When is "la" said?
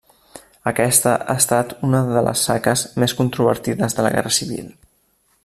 4.09-4.15